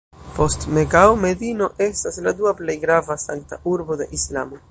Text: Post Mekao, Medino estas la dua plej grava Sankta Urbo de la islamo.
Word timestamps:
Post 0.35 0.63
Mekao, 0.77 1.11
Medino 1.25 1.67
estas 1.89 2.17
la 2.29 2.35
dua 2.41 2.55
plej 2.63 2.77
grava 2.87 3.19
Sankta 3.27 3.63
Urbo 3.75 4.01
de 4.03 4.09
la 4.11 4.21
islamo. 4.23 4.59